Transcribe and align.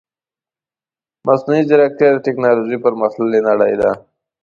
مصنوعي 1.27 1.63
ځيرکتيا 1.69 2.09
د 2.13 2.17
تکنالوژي 2.27 2.77
پرمختللې 2.85 3.39
نړۍ 3.49 3.73
ده. 3.81 3.91